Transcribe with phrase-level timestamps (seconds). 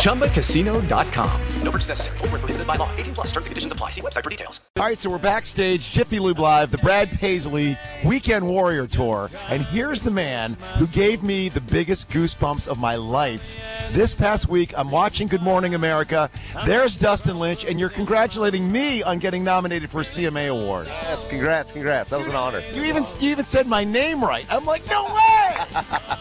[0.00, 1.40] ChumbaCasino.com.
[1.62, 2.16] No purchase necessary.
[2.18, 2.90] Full prohibited by law.
[2.96, 3.90] 18 plus terms and conditions apply.
[3.90, 4.58] See website for details.
[4.76, 9.28] All right, so we're backstage, Jiffy Lube Live, the Brad Paisley Weekend Warrior Tour.
[9.50, 13.54] And here's the man who gave me the biggest goosebumps of my life.
[13.92, 16.30] This past week, I'm watching Good Morning America.
[16.64, 20.86] There's Dustin Lynch, and you're congratulating me on getting nominated for a CMA award.
[20.86, 22.08] Yes, congrats, congrats.
[22.08, 22.60] That was an honor.
[22.72, 24.50] You even you even said my name right.
[24.50, 25.56] I'm like, no way!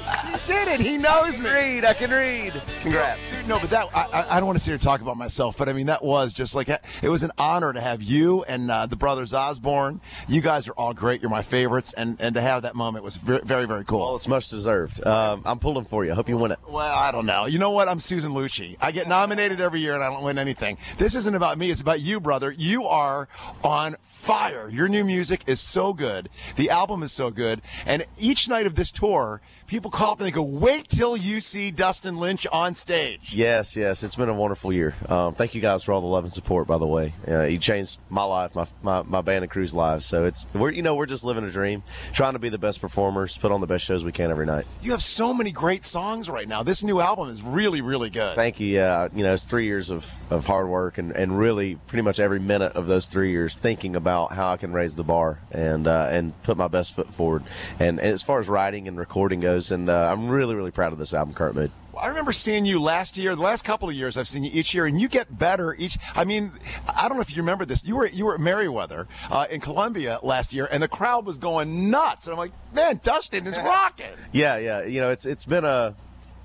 [0.49, 0.79] he did it.
[0.79, 1.49] He knows me.
[1.49, 1.85] Read.
[1.85, 2.53] I can read.
[2.81, 3.27] Congrats.
[3.27, 5.69] So, no, but that I, I don't want to sit here talk about myself, but
[5.69, 8.85] I mean that was just like it was an honor to have you and uh,
[8.85, 10.01] the brothers Osborne.
[10.27, 11.21] You guys are all great.
[11.21, 13.99] You're my favorites, and and to have that moment was very very, very cool.
[13.99, 15.05] Well, it's much deserved.
[15.05, 16.11] Um, I'm pulling for you.
[16.11, 16.59] I hope you win it.
[16.67, 17.45] Well, I don't know.
[17.45, 17.87] You know what?
[17.87, 18.77] I'm Susan Lucci.
[18.79, 20.77] I get nominated every year and I don't win anything.
[20.97, 21.71] This isn't about me.
[21.71, 22.51] It's about you, brother.
[22.51, 23.27] You are
[23.63, 24.69] on fire.
[24.69, 26.29] Your new music is so good.
[26.55, 27.61] The album is so good.
[27.85, 31.39] And each night of this tour, people call up and they go, wait till you
[31.39, 33.33] see Dustin Lynch on stage.
[33.33, 34.03] Yes, yes.
[34.03, 34.95] It's been a wonderful year.
[35.07, 37.13] Um, thank you guys for all the love and support, by the way.
[37.27, 40.05] Uh, you changed my life, my, my, my band and crew's lives.
[40.05, 42.81] So it's, we're, you know, we're just living a dream, trying to be the best
[42.81, 44.65] performers, put on the best shows we can every night.
[44.81, 46.63] You have so many great songs right now.
[46.63, 48.35] This new album is really, really good.
[48.35, 48.67] Thank you.
[48.67, 49.09] Yeah.
[49.13, 52.39] You know, it's three years of, of hard work and, and really pretty much every
[52.39, 56.07] minute of those three years thinking about how I can raise the bar and, uh,
[56.09, 57.43] and put my best foot forward.
[57.79, 60.93] And, and, as far as writing and recording goes, and uh, I'm really, really proud
[60.93, 61.71] of this album, Current Mood.
[61.97, 64.73] I remember seeing you last year, the last couple of years I've seen you each
[64.73, 65.97] year, and you get better each.
[66.15, 66.51] I mean,
[66.87, 67.83] I don't know if you remember this.
[67.83, 71.37] You were you were at Merriweather uh, in Columbia last year, and the crowd was
[71.37, 72.27] going nuts.
[72.27, 74.07] And I'm like, man, Dustin is rocking.
[74.31, 74.83] Yeah, yeah.
[74.83, 75.95] You know, it's it's been a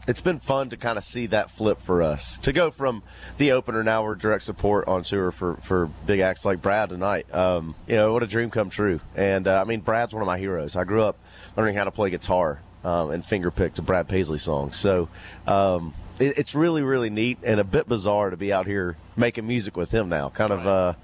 [0.07, 3.03] it's been fun to kind of see that flip for us to go from
[3.39, 7.33] the opener now we're direct support on tour for, for big acts like brad tonight
[7.35, 10.27] um, you know what a dream come true and uh, i mean brad's one of
[10.27, 11.19] my heroes i grew up
[11.57, 15.09] learning how to play guitar um, and fingerpick to brad paisley songs so
[15.47, 19.47] um, it, it's really really neat and a bit bizarre to be out here making
[19.47, 20.95] music with him now kind of uh,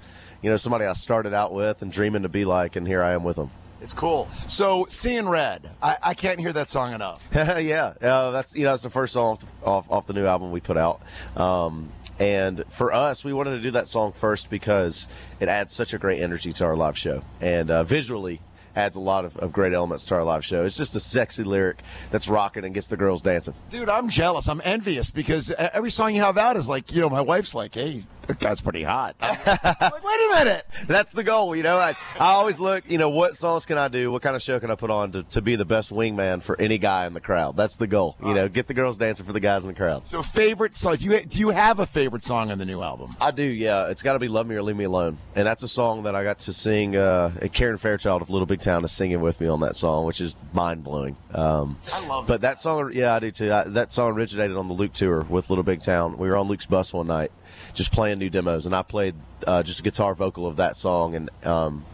[0.41, 3.11] you know somebody i started out with and dreaming to be like and here i
[3.11, 3.49] am with him
[3.81, 4.29] it's cool.
[4.47, 7.23] So, "Seeing Red," I, I can't hear that song enough.
[7.33, 10.25] yeah, uh, that's you know, it's the first song off the, off, off the new
[10.25, 11.01] album we put out.
[11.35, 15.07] Um, and for us, we wanted to do that song first because
[15.39, 18.39] it adds such a great energy to our live show, and uh, visually,
[18.75, 20.63] adds a lot of, of great elements to our live show.
[20.65, 23.53] It's just a sexy lyric that's rocking and gets the girls dancing.
[23.69, 24.47] Dude, I'm jealous.
[24.47, 27.73] I'm envious because every song you have out is like, you know, my wife's like,
[27.73, 28.01] hey,
[28.39, 29.15] that's pretty hot.
[29.21, 30.65] like, wait a minute.
[30.87, 31.55] That's the goal.
[31.55, 34.11] You know, I, I always look, you know, what songs can I do?
[34.11, 36.59] What kind of show can I put on to, to be the best wingman for
[36.59, 37.57] any guy in the crowd?
[37.57, 38.15] That's the goal.
[38.23, 40.07] You know, get the girls dancing for the guys in the crowd.
[40.07, 40.97] So, favorite song?
[40.97, 43.15] Do you, do you have a favorite song on the new album?
[43.19, 43.89] I do, yeah.
[43.89, 45.17] It's got to be Love Me or Leave Me Alone.
[45.35, 46.95] And that's a song that I got to sing.
[46.95, 50.21] Uh, Karen Fairchild of Little Big Town is singing with me on that song, which
[50.21, 51.17] is mind blowing.
[51.33, 53.51] Um, I love But that song, yeah, I do too.
[53.51, 56.17] I, that song originated on the Luke tour with Little Big Town.
[56.17, 57.31] We were on Luke's bus one night
[57.73, 61.15] just playing new demos, and I played uh, just a guitar vocal of that song,
[61.15, 61.85] and um,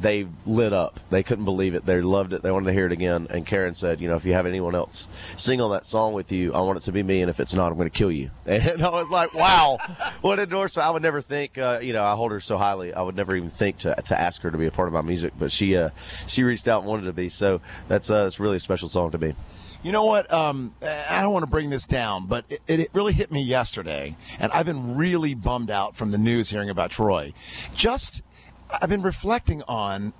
[0.00, 1.00] they lit up.
[1.10, 1.84] They couldn't believe it.
[1.84, 2.42] They loved it.
[2.42, 3.26] They wanted to hear it again.
[3.30, 6.32] And Karen said, you know, if you have anyone else sing on that song with
[6.32, 7.20] you, I want it to be me.
[7.20, 8.30] And if it's not, I'm going to kill you.
[8.70, 9.78] And I was like, wow,
[10.20, 10.86] what a endorsement.
[10.86, 12.92] I would never think, uh, you know, I hold her so highly.
[12.92, 15.00] I would never even think to, to ask her to be a part of my
[15.00, 15.90] music, but she, uh,
[16.26, 17.28] she reached out and wanted to be.
[17.28, 19.34] So that's, uh, really a special song to me.
[19.82, 20.30] You know what?
[20.32, 24.16] Um, I don't want to bring this down, but it, it, really hit me yesterday,
[24.38, 27.32] and I've been really bummed out from the news hearing about Troy.
[27.74, 28.20] Just,
[28.80, 30.12] I've been reflecting on,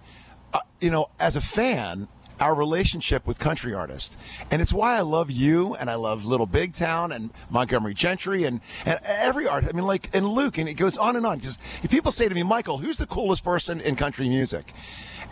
[0.52, 2.08] uh, you know, as a fan,
[2.40, 4.16] our relationship with country artists.
[4.50, 8.44] And it's why I love you and I love Little Big Town and Montgomery Gentry
[8.44, 9.64] and, and every art.
[9.68, 11.38] I mean, like, and Luke, and it goes on and on.
[11.38, 14.72] Because if people say to me, Michael, who's the coolest person in country music?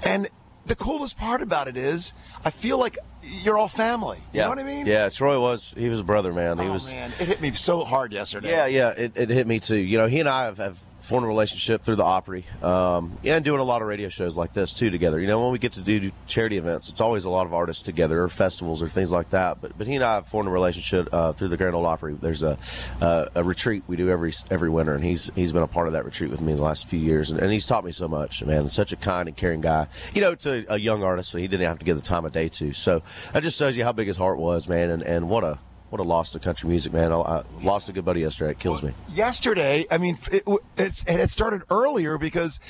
[0.02, 0.28] And
[0.66, 2.12] the coolest part about it is
[2.44, 4.18] I feel like you're all family.
[4.18, 4.42] You yeah.
[4.44, 4.86] know what I mean?
[4.86, 6.58] Yeah, Troy was he was a brother, man.
[6.58, 7.10] He oh, was man.
[7.18, 8.50] It hit me so hard yesterday.
[8.50, 9.76] Yeah, yeah, it, it hit me too.
[9.76, 10.78] You know, he and I have, have
[11.08, 14.52] formed a relationship through the Opry, um, and doing a lot of radio shows like
[14.52, 15.18] this too together.
[15.18, 17.82] You know, when we get to do charity events, it's always a lot of artists
[17.82, 19.60] together, or festivals, or things like that.
[19.60, 22.14] But but he and I have formed a relationship uh, through the Grand Ole Opry.
[22.14, 22.58] There's a
[23.00, 25.94] uh, a retreat we do every every winter, and he's he's been a part of
[25.94, 28.44] that retreat with me the last few years, and, and he's taught me so much.
[28.44, 29.88] Man, such a kind and caring guy.
[30.14, 32.32] You know, to a young artist, so he didn't have to give the time of
[32.32, 32.72] day to.
[32.72, 33.02] So
[33.32, 35.58] that just shows you how big his heart was, man, and, and what a
[35.90, 37.12] what a loss to country music, man.
[37.12, 38.52] I, I lost a good buddy yesterday.
[38.52, 38.92] It kills me.
[39.10, 40.44] Yesterday, I mean, it,
[40.76, 42.60] it's and it started earlier because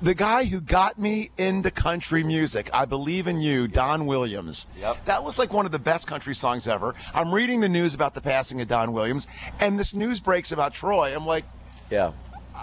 [0.00, 4.66] the guy who got me into country music, I believe in you, Don Williams.
[4.78, 5.04] Yep.
[5.06, 6.94] That was like one of the best country songs ever.
[7.12, 9.26] I'm reading the news about the passing of Don Williams,
[9.58, 11.14] and this news breaks about Troy.
[11.14, 11.44] I'm like,
[11.90, 12.12] Yeah,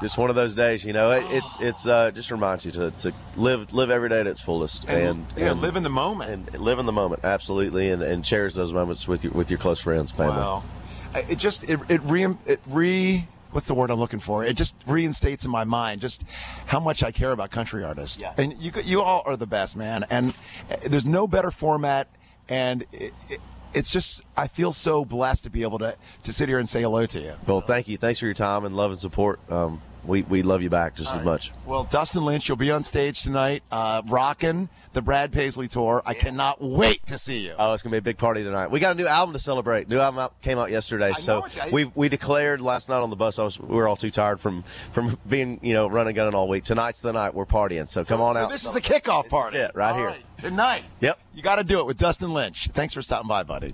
[0.02, 0.84] just one of those days.
[0.84, 4.20] You know, it, it's it's uh, just reminds you to, to live live every day
[4.20, 6.50] at its fullest and, and, yeah, and live in the moment.
[6.54, 9.60] and live in the moment absolutely, and, and cherish those moments with your with your
[9.60, 10.36] close friends, family.
[10.36, 10.64] Wow.
[11.14, 14.44] It just it it re it re what's the word I'm looking for?
[14.44, 16.26] It just reinstates in my mind just
[16.68, 18.22] how much I care about country artists.
[18.22, 18.34] Yeah.
[18.38, 20.06] And you you all are the best, man.
[20.10, 20.34] And
[20.70, 22.10] uh, there's no better format
[22.50, 23.42] and it, it,
[23.76, 26.82] it's just I feel so blessed to be able to to sit here and say
[26.82, 27.34] hello to you.
[27.46, 27.98] Well, thank you.
[27.98, 29.40] Thanks for your time and love and support.
[29.52, 31.52] Um, we we love you back just as much.
[31.66, 36.02] Well, Dustin Lynch, you'll be on stage tonight, uh, rocking the Brad Paisley tour.
[36.06, 37.54] I cannot wait to see you.
[37.58, 38.72] Oh, it's gonna be a big party tonight.
[38.72, 39.88] We got a new album to celebrate.
[39.90, 41.46] New album out, came out yesterday, so.
[41.62, 43.40] I- we we declared last night on the bus.
[43.40, 46.48] I was we were all too tired from from being you know running gunning all
[46.48, 46.64] week.
[46.64, 47.90] Tonight's the night we're partying.
[47.90, 48.40] So, come on out.
[48.40, 48.50] so out.
[48.52, 49.58] This is the kickoff party.
[49.58, 50.16] it, right All here.
[50.38, 50.84] tonight.
[51.02, 51.20] Yep.
[51.34, 52.70] You got to do it with Dustin Lynch.
[52.74, 53.74] Thanks for stopping by, buddy.